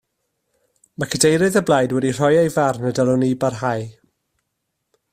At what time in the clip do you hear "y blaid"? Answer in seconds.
1.61-1.93